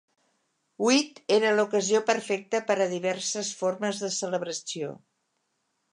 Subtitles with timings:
[0.85, 4.91] Whit era l"ocasió perfecta per a diverses formes de celebració.